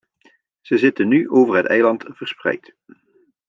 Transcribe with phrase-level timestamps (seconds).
[0.61, 2.75] Ze zitten nu over het eiland verspreid.